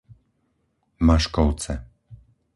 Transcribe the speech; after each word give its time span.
Maškovce 1.05 1.73